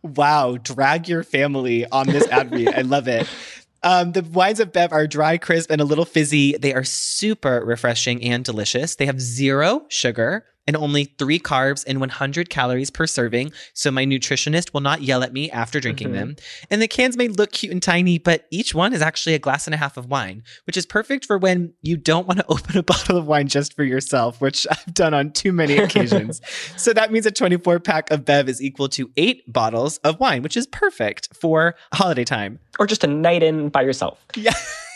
[0.03, 2.75] Wow, drag your family on this ad read.
[2.75, 3.27] I love it.
[3.83, 6.57] Um, the wines of Bev are dry, crisp, and a little fizzy.
[6.59, 8.97] They are super refreshing and delicious.
[8.97, 13.53] They have zero sugar and only three carbs and 100 calories per serving.
[13.74, 16.16] So my nutritionist will not yell at me after drinking mm-hmm.
[16.16, 16.37] them.
[16.70, 19.66] And the cans may look cute and tiny, but each one is actually a glass
[19.66, 22.77] and a half of wine, which is perfect for when you don't want to open
[22.77, 26.40] a bottle of wine just for yourself, which I've done on too many occasions.
[26.77, 30.42] so that means a 24 pack of Bev is equal to eight bottles of wine,
[30.42, 32.59] which is perfect for holiday time.
[32.79, 34.24] Or just a night in by yourself.
[34.35, 34.55] Yeah.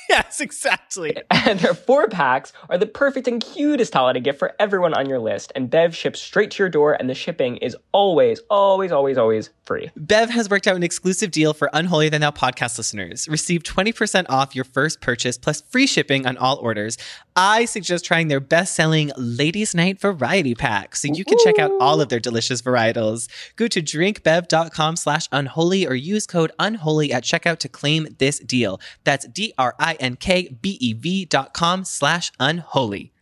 [0.11, 1.17] yes, exactly.
[1.31, 5.19] And their four packs are the perfect and cutest holiday gift for everyone on your
[5.19, 5.53] list.
[5.55, 9.51] And Bev ships straight to your door, and the shipping is always, always, always, always
[9.67, 9.91] free.
[9.97, 13.29] Bev has worked out an exclusive deal for Unholy Than Thou podcast listeners.
[13.29, 16.97] Receive 20% off your first purchase plus free shipping on all orders.
[17.37, 21.71] I suggest trying their best selling Ladies Night Variety Pack so you can check out
[21.81, 23.29] all of their delicious varietals.
[23.57, 28.81] Go to drinkbev.com slash unholy or use code unholy at checkout to claim this deal.
[29.05, 33.13] That's D R I N K B E V dot com slash unholy.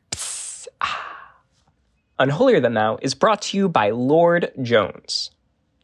[2.18, 5.30] Unholier Than Thou is brought to you by Lord Jones.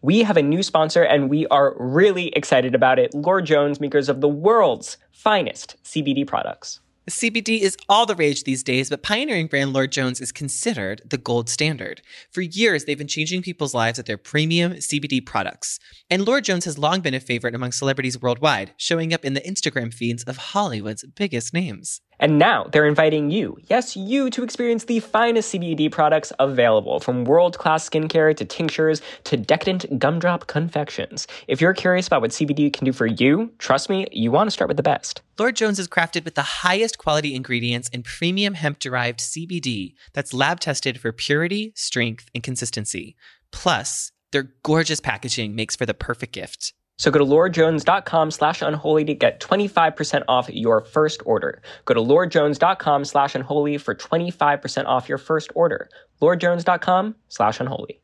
[0.00, 3.14] We have a new sponsor and we are really excited about it.
[3.14, 6.81] Lord Jones, makers of the world's finest CBD products.
[7.11, 11.19] CBD is all the rage these days, but pioneering brand Lord Jones is considered the
[11.19, 12.01] gold standard.
[12.31, 15.81] For years, they've been changing people's lives with their premium CBD products.
[16.09, 19.41] And Lord Jones has long been a favorite among celebrities worldwide, showing up in the
[19.41, 22.01] Instagram feeds of Hollywood's biggest names.
[22.23, 27.25] And now they're inviting you, yes, you, to experience the finest CBD products available, from
[27.25, 31.27] world class skincare to tinctures to decadent gumdrop confections.
[31.49, 34.53] If you're curious about what CBD can do for you, trust me, you want to
[34.53, 35.21] start with the best.
[35.37, 40.33] Lord Jones is crafted with the highest quality ingredients and premium hemp derived CBD that's
[40.33, 43.17] lab tested for purity, strength, and consistency.
[43.51, 46.73] Plus, their gorgeous packaging makes for the perfect gift.
[47.03, 51.61] So go to lordjones.com slash unholy to get 25% off your first order.
[51.85, 55.88] Go to lordjones.com slash unholy for 25% off your first order.
[56.21, 58.01] lordjones.com slash unholy.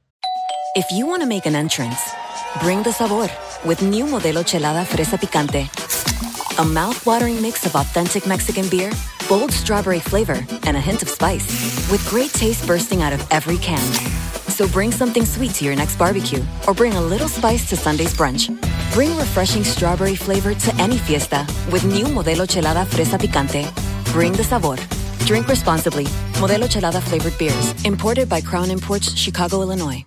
[0.74, 2.10] If you want to make an entrance,
[2.60, 3.32] bring the sabor
[3.64, 5.68] with new Modelo Chelada Fresa Picante.
[6.58, 8.90] A mouth-watering mix of authentic Mexican beer,
[9.28, 11.46] bold strawberry flavor, and a hint of spice.
[11.88, 13.92] With great taste bursting out of every can.
[14.50, 18.12] So bring something sweet to your next barbecue or bring a little spice to Sunday's
[18.12, 18.67] brunch.
[18.92, 23.64] Bring refreshing strawberry flavor to any fiesta with new Modelo Chelada Fresa Picante.
[24.12, 24.76] Bring the sabor.
[25.26, 26.04] Drink responsibly.
[26.34, 27.84] Modelo Chelada flavored beers.
[27.84, 30.04] Imported by Crown Imports, Chicago, Illinois.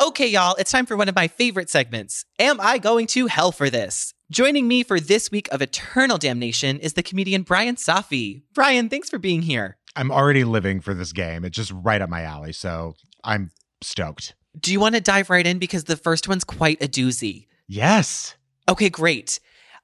[0.00, 2.26] Okay, y'all, it's time for one of my favorite segments.
[2.38, 4.12] Am I going to hell for this?
[4.32, 8.40] Joining me for this week of Eternal Damnation is the comedian Brian Safi.
[8.54, 9.76] Brian, thanks for being here.
[9.94, 11.44] I'm already living for this game.
[11.44, 12.54] It's just right up my alley.
[12.54, 13.50] So I'm
[13.82, 14.34] stoked.
[14.58, 15.58] Do you want to dive right in?
[15.58, 17.46] Because the first one's quite a doozy.
[17.68, 18.34] Yes.
[18.70, 19.38] Okay, great.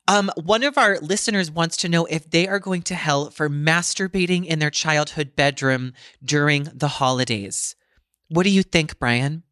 [0.07, 3.51] Um, one of our listeners wants to know if they are going to hell for
[3.51, 5.93] masturbating in their childhood bedroom
[6.25, 7.77] during the holidays.
[8.29, 9.43] What do you think, Brian?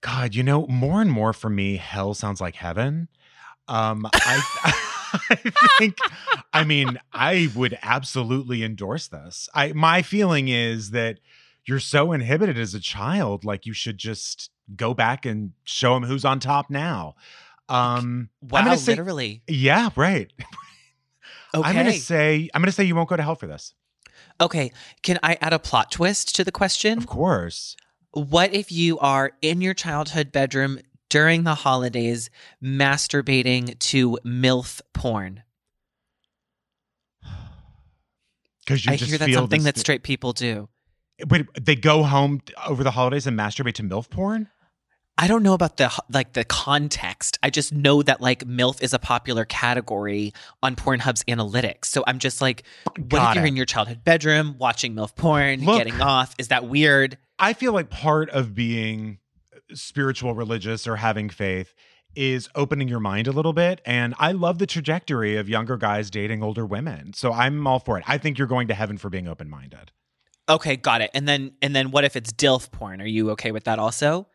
[0.00, 3.06] God, you know, more and more for me, hell sounds like heaven.
[3.68, 4.42] Um, I,
[5.30, 5.96] I think,
[6.52, 9.48] I mean, I would absolutely endorse this.
[9.54, 11.20] I, my feeling is that
[11.64, 16.02] you're so inhibited as a child, like you should just go back and show them
[16.04, 17.14] who's on top now.
[17.68, 19.42] Um, Wow, I'm gonna say, literally.
[19.46, 20.32] yeah, right.
[20.40, 20.48] Okay.
[21.68, 23.74] I'm gonna say, I'm gonna say you won't go to hell for this.
[24.40, 24.72] okay.
[25.02, 26.98] Can I add a plot twist to the question?
[26.98, 27.76] Of course.
[28.12, 30.80] What if you are in your childhood bedroom
[31.12, 32.30] during the holidays
[32.64, 35.42] masturbating to MILF porn?
[38.64, 40.70] Because you I just hear that's something that straight people do.
[41.28, 44.48] Wait, they go home over the holidays and masturbate to MILF porn?
[45.18, 47.38] I don't know about the like the context.
[47.42, 51.86] I just know that like MILF is a popular category on Pornhub's analytics.
[51.86, 52.64] So I'm just like,
[52.96, 53.48] what Got if you're it.
[53.48, 55.76] in your childhood bedroom watching MILF porn, Look.
[55.76, 56.34] getting off?
[56.38, 57.18] Is that weird?
[57.38, 59.18] I feel like part of being
[59.74, 61.74] spiritual, religious, or having faith
[62.14, 63.80] is opening your mind a little bit.
[63.86, 67.12] And I love the trajectory of younger guys dating older women.
[67.14, 68.04] So I'm all for it.
[68.06, 69.92] I think you're going to heaven for being open minded.
[70.48, 71.10] Okay, got it.
[71.14, 73.00] And then and then what if it's DILF porn?
[73.00, 74.26] Are you okay with that also?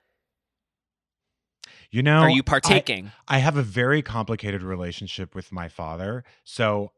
[1.92, 3.12] You know, Are you partaking?
[3.28, 6.24] I have a very complicated relationship with my father.
[6.44, 6.92] So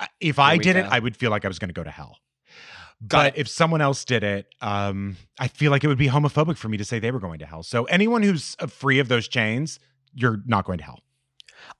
[0.00, 0.86] I- if I did it.
[0.88, 2.18] I would feel like I was going to go to hell.
[3.06, 6.56] Got but if someone else did it, um, I feel like it would be homophobic
[6.56, 7.62] for me to say they were going to hell.
[7.62, 9.78] So anyone who's uh, free of those chains,
[10.14, 11.00] you're not going to hell.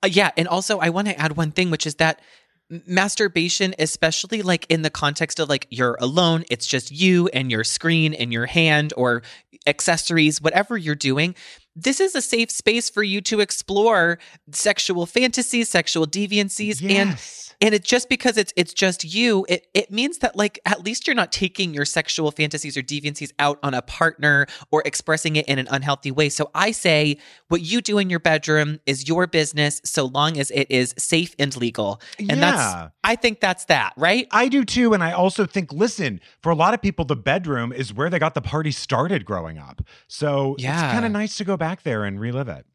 [0.01, 2.21] Uh, yeah, and also I want to add one thing, which is that
[2.69, 7.63] masturbation, especially like in the context of like you're alone, it's just you and your
[7.63, 9.23] screen and your hand or
[9.67, 11.35] accessories, whatever you're doing.
[11.75, 14.19] This is a safe space for you to explore
[14.51, 17.48] sexual fantasies, sexual deviancies, and Yes.
[17.61, 21.07] And it's just because it's it's just you it it means that like at least
[21.07, 25.47] you're not taking your sexual fantasies or deviancies out on a partner or expressing it
[25.47, 27.17] in an unhealthy way so i say
[27.49, 31.35] what you do in your bedroom is your business so long as it is safe
[31.39, 32.35] and legal and Yeah.
[32.35, 34.93] that's i think that's that right I do too.
[34.93, 38.19] And I also think, listen, for a lot of people, the bedroom is where they
[38.19, 39.81] got the party started growing up.
[40.07, 40.73] So Yeah.
[40.73, 42.65] it's kind of nice to go back there and relive it.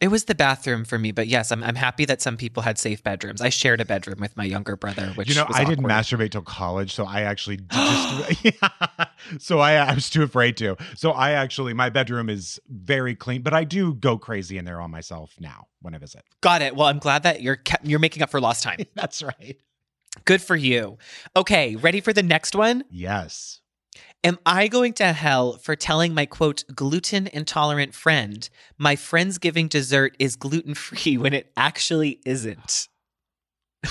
[0.00, 2.78] It was the bathroom for me but yes i'm, I'm happy that some people had
[2.78, 5.64] safe bedrooms i shared a bedroom with my younger brother which you know, was I
[5.64, 8.10] didn't masturbate till college, so I actually just
[8.42, 8.50] yeah.
[9.38, 10.76] So I, I was too afraid to.
[10.96, 14.80] So I actually my bedroom is very clean, but I do go crazy in there
[14.80, 16.22] on myself now when I visit.
[16.40, 19.22] got it well i'm glad that you're ke- you're making up for lost time That's
[19.22, 19.56] right.
[20.24, 20.98] good for you
[21.36, 23.60] okay ready for the next one Yes.
[24.22, 29.66] Am I going to hell for telling my quote gluten intolerant friend my friend's giving
[29.66, 32.88] dessert is gluten free when it actually isn't?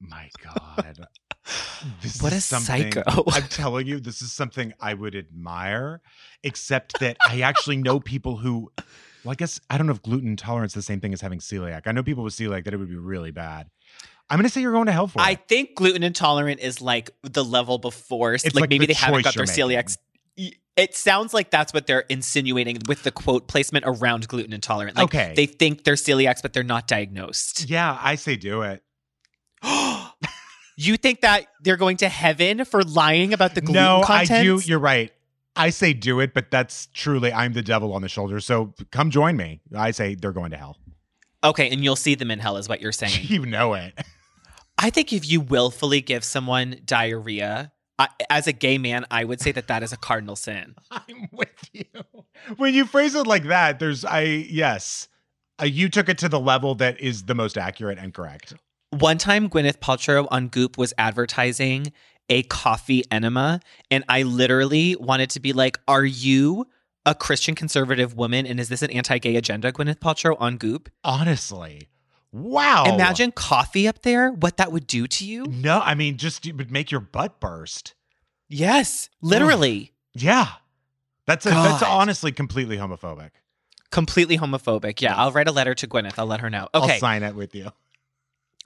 [0.00, 1.06] My God.
[2.02, 3.24] This What is a something, psycho.
[3.32, 6.00] I'm telling you, this is something I would admire,
[6.42, 8.70] except that I actually know people who,
[9.24, 11.38] well, I guess, I don't know if gluten intolerance is the same thing as having
[11.38, 11.82] celiac.
[11.86, 13.68] I know people with celiac that it would be really bad.
[14.30, 15.48] I'm going to say you're going to hell for I it.
[15.48, 18.34] think gluten intolerant is like the level before.
[18.34, 19.96] It's like, like maybe the they haven't got their celiac.
[20.76, 24.96] It sounds like that's what they're insinuating with the quote placement around gluten intolerant.
[24.96, 25.32] Like Okay.
[25.36, 27.68] they think they're celiacs, but they're not diagnosed.
[27.68, 28.82] Yeah, I say do it.
[30.76, 34.30] you think that they're going to heaven for lying about the gluten no, content?
[34.30, 34.60] I do.
[34.64, 35.12] You're right.
[35.56, 38.40] I say do it, but that's truly, I'm the devil on the shoulder.
[38.40, 39.60] So come join me.
[39.76, 40.78] I say they're going to hell.
[41.42, 43.24] Okay, and you'll see them in hell, is what you're saying.
[43.28, 43.98] You know it.
[44.82, 49.38] I think if you willfully give someone diarrhea, I, as a gay man, I would
[49.38, 50.74] say that that is a cardinal sin.
[50.90, 51.84] I'm with you.
[52.56, 55.08] When you phrase it like that, there's, I, yes,
[55.60, 58.54] uh, you took it to the level that is the most accurate and correct.
[58.88, 61.92] One time, Gwyneth Paltrow on Goop was advertising
[62.30, 66.66] a coffee enema, and I literally wanted to be like, "Are you
[67.04, 68.46] a Christian conservative woman?
[68.46, 70.88] And is this an anti-gay agenda?" Gwyneth Paltrow on Goop.
[71.04, 71.89] Honestly.
[72.32, 72.84] Wow.
[72.94, 74.30] Imagine coffee up there.
[74.30, 75.44] What that would do to you?
[75.46, 77.94] No, I mean, just it would make your butt burst.
[78.48, 79.92] Yes, literally.
[80.14, 80.48] Yeah.
[81.26, 83.30] That's a, that's honestly completely homophobic.
[83.90, 85.00] Completely homophobic.
[85.00, 86.14] Yeah, I'll write a letter to Gwyneth.
[86.18, 86.68] I'll let her know.
[86.74, 86.94] Okay.
[86.94, 87.72] I'll sign it with you.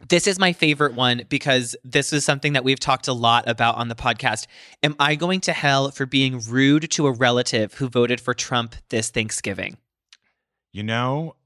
[0.08, 3.76] This is my favorite one because this is something that we've talked a lot about
[3.76, 4.46] on the podcast.
[4.82, 8.74] Am I going to hell for being rude to a relative who voted for Trump
[8.90, 9.76] this Thanksgiving?
[10.72, 11.36] You know,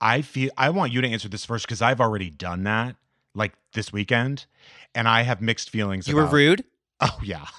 [0.00, 2.96] I feel I want you to answer this first because I've already done that
[3.34, 4.46] like this weekend,
[4.94, 6.08] and I have mixed feelings.
[6.08, 6.64] You were rude?
[7.00, 7.46] Oh yeah.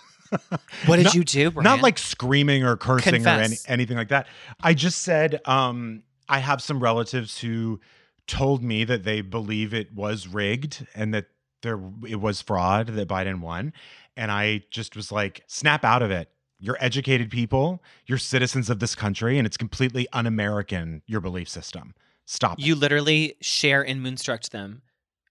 [0.86, 1.50] What did Not- you do?
[1.50, 1.64] Brian?
[1.64, 4.28] Not like screaming or cursing or any, anything like that.
[4.62, 7.80] I just said um, I have some relatives who
[8.28, 11.26] told me that they believe it was rigged and that
[11.64, 13.74] there it was fraud that Biden won,
[14.16, 16.30] and I just was like, snap out of it.
[16.60, 17.82] You're educated people.
[18.06, 21.02] You're citizens of this country, and it's completely un-American.
[21.08, 21.96] Your belief system.
[22.32, 22.60] Stop.
[22.60, 22.66] it.
[22.66, 24.84] you literally Cher and Moonstruck them,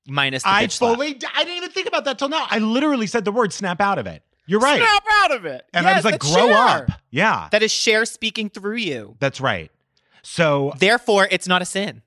[0.06, 1.11] minus the I fully.
[1.34, 2.46] I didn't even think about that till now.
[2.50, 5.64] I literally said the word "snap out of it." You're right, Snap out of it.
[5.74, 6.56] and I was like, "Grow Cher.
[6.56, 9.14] up." Yeah, That is Cher speaking through you.
[9.20, 9.70] that's right.
[10.22, 12.02] So Therefore, it's not a sin.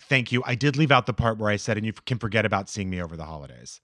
[0.00, 0.42] Thank you.
[0.44, 2.90] I did leave out the part where I said, and you can forget about seeing
[2.90, 3.80] me over the holidays.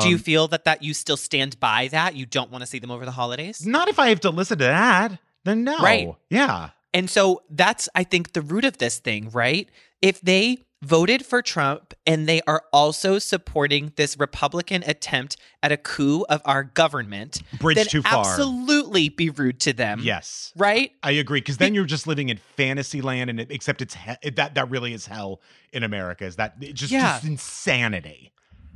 [0.00, 2.16] do you Um, feel that that you still stand by that?
[2.16, 3.64] You don't want to see them over the holidays?
[3.64, 5.20] Not if I have to listen to that.
[5.44, 5.78] Then no.
[5.78, 6.12] Right.
[6.30, 6.70] Yeah.
[6.94, 9.68] And so that's, I think, the root of this thing, right?
[10.00, 15.76] If they voted for Trump and they are also supporting this Republican attempt at a
[15.76, 18.20] coup of our government, Bridge then too far.
[18.20, 20.00] absolutely be rude to them.
[20.02, 20.52] Yes.
[20.56, 20.92] Right?
[21.02, 24.30] I agree because then you're just living in fantasy land, and it, except it's he-
[24.30, 25.40] that that really is hell
[25.72, 26.24] in America.
[26.24, 27.14] Is that just Yeah.
[27.14, 28.32] just insanity?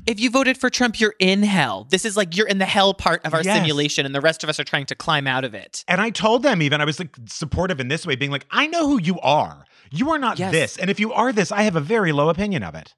[0.07, 1.87] If you voted for Trump, you're in hell.
[1.91, 3.57] This is like you're in the hell part of our Yes.
[3.57, 5.85] simulation, and the rest of us are trying to climb out of it.
[5.89, 8.67] And I told them even I was like supportive in this way, being like, I
[8.67, 9.65] know who you are.
[9.91, 10.53] You are not Yes.
[10.53, 12.95] this, and if you are this, I have a very low opinion of it.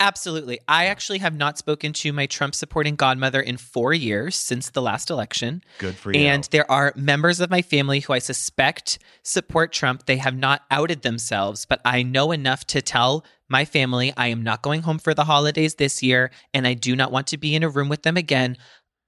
[0.00, 0.58] Absolutely.
[0.66, 4.82] I actually have not spoken to my Trump supporting godmother in four years since the
[4.82, 5.62] last election.
[5.78, 6.18] Good for you.
[6.18, 10.06] And there are members of my family who I suspect support Trump.
[10.06, 14.42] They have not outed themselves, but I know enough to tell my family I am
[14.42, 17.54] not going home for the holidays this year and I do not want to be
[17.54, 18.56] in a room with them again.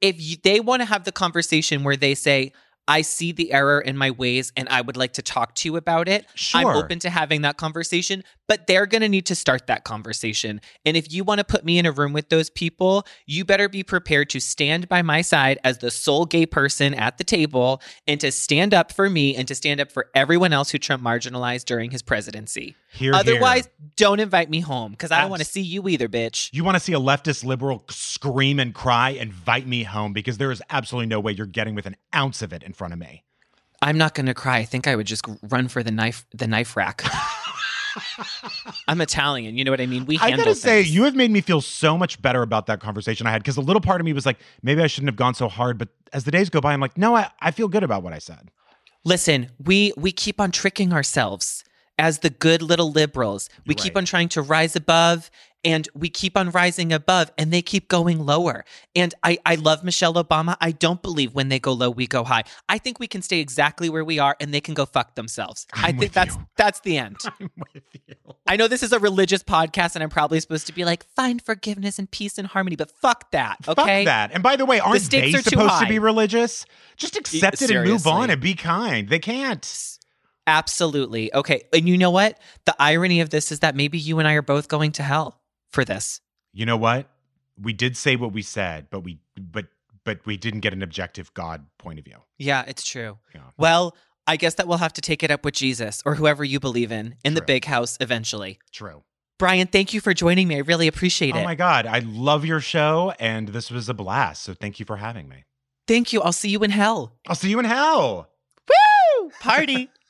[0.00, 2.52] If you, they want to have the conversation where they say,
[2.88, 5.76] I see the error in my ways and I would like to talk to you
[5.76, 6.24] about it.
[6.58, 10.60] I'm open to having that conversation, but they're going to need to start that conversation.
[10.84, 13.68] And if you want to put me in a room with those people, you better
[13.68, 17.80] be prepared to stand by my side as the sole gay person at the table
[18.06, 21.02] and to stand up for me and to stand up for everyone else who Trump
[21.02, 22.76] marginalized during his presidency.
[22.92, 23.90] Here, Otherwise, here.
[23.96, 26.48] don't invite me home because I don't want to see you either, bitch.
[26.52, 30.50] you want to see a leftist liberal scream and cry, invite me home because there
[30.50, 33.24] is absolutely no way you're getting with an ounce of it in front of me.
[33.82, 34.58] I'm not going to cry.
[34.58, 37.04] I think I would just run for the knife the knife rack.
[38.88, 40.06] I'm Italian, you know what I mean?
[40.06, 40.94] We I gotta say, things.
[40.94, 43.60] you have made me feel so much better about that conversation I had because a
[43.62, 45.78] little part of me was like, maybe I shouldn't have gone so hard.
[45.78, 48.12] But as the days go by, I'm like, no, I, I feel good about what
[48.12, 48.50] I said.
[49.04, 51.64] Listen, we we keep on tricking ourselves
[51.98, 53.48] as the good little liberals.
[53.66, 55.30] We keep on trying to rise above
[55.66, 58.64] and we keep on rising above and they keep going lower.
[58.94, 60.56] And I I love Michelle Obama.
[60.60, 62.44] I don't believe when they go low we go high.
[62.68, 65.66] I think we can stay exactly where we are and they can go fuck themselves.
[65.74, 66.46] i I'm think that's you.
[66.56, 67.16] that's the end.
[67.40, 68.14] I'm with you.
[68.46, 71.42] I know this is a religious podcast and I'm probably supposed to be like find
[71.42, 74.04] forgiveness and peace and harmony, but fuck that, okay?
[74.04, 74.30] Fuck that.
[74.32, 76.64] And by the way, aren't stakes they are supposed to be religious?
[76.96, 79.08] Just accept it and move on and be kind.
[79.08, 79.98] They can't.
[80.46, 81.34] Absolutely.
[81.34, 81.62] Okay.
[81.72, 82.38] And you know what?
[82.66, 85.40] The irony of this is that maybe you and I are both going to hell
[85.76, 86.20] for this.
[86.52, 87.08] You know what?
[87.60, 89.66] We did say what we said, but we but
[90.04, 92.18] but we didn't get an objective God point of view.
[92.38, 93.18] Yeah, it's true.
[93.34, 93.42] Yeah.
[93.58, 93.94] Well,
[94.26, 96.90] I guess that we'll have to take it up with Jesus or whoever you believe
[96.90, 98.58] in in the big house eventually.
[98.72, 99.02] True.
[99.38, 100.56] Brian, thank you for joining me.
[100.56, 101.42] I really appreciate oh it.
[101.42, 101.84] Oh my God.
[101.86, 104.42] I love your show and this was a blast.
[104.44, 105.44] So thank you for having me.
[105.86, 106.22] Thank you.
[106.22, 107.12] I'll see you in hell.
[107.28, 108.30] I'll see you in hell.
[108.66, 109.30] Woo!
[109.40, 109.90] Party.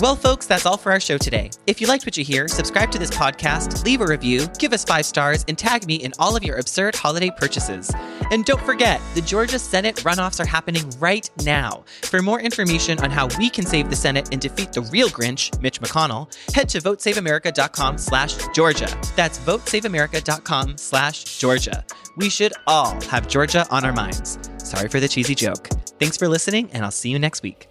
[0.00, 1.50] Well, folks, that's all for our show today.
[1.66, 4.84] If you liked what you hear, subscribe to this podcast, leave a review, give us
[4.84, 7.90] five stars, and tag me in all of your absurd holiday purchases.
[8.30, 11.84] And don't forget, the Georgia Senate runoffs are happening right now.
[12.02, 15.60] For more information on how we can save the Senate and defeat the real Grinch,
[15.60, 18.88] Mitch McConnell, head to votesaveamerica.com slash Georgia.
[19.16, 21.84] That's votesaveamerica.com slash Georgia.
[22.16, 24.38] We should all have Georgia on our minds.
[24.58, 25.66] Sorry for the cheesy joke.
[25.98, 27.68] Thanks for listening, and I'll see you next week.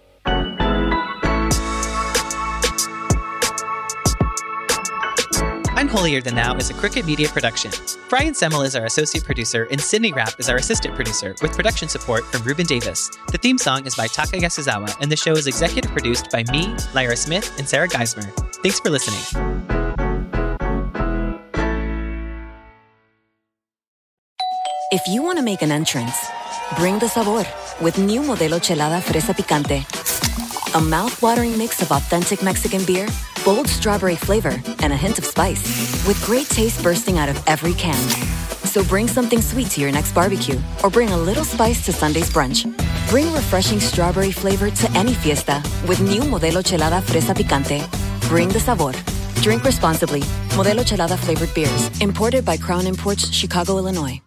[5.88, 7.70] Holier Than Thou is a Crooked Media production.
[8.08, 11.88] Brian Semmel is our associate producer, and Sydney Rapp is our assistant producer, with production
[11.88, 13.10] support from Ruben Davis.
[13.32, 16.74] The theme song is by Taka Yasuzawa, and the show is executive produced by me,
[16.94, 18.30] Lyra Smith, and Sarah Geismer.
[18.62, 19.20] Thanks for listening.
[24.90, 26.16] If you want to make an entrance,
[26.76, 27.46] bring the sabor
[27.82, 29.84] with new Modelo Chelada Fresa Picante.
[30.74, 33.06] A mouth-watering mix of authentic Mexican beer,
[33.44, 35.62] bold strawberry flavor, and a hint of spice.
[36.06, 37.98] With great taste bursting out of every can.
[38.64, 42.30] So bring something sweet to your next barbecue, or bring a little spice to Sunday's
[42.30, 42.64] brunch.
[43.08, 47.80] Bring refreshing strawberry flavor to any fiesta with new Modelo Chelada Fresa Picante.
[48.28, 48.92] Bring the sabor.
[49.42, 50.20] Drink responsibly.
[50.58, 54.20] Modelo Chelada flavored beers, imported by Crown Imports, Chicago, Illinois.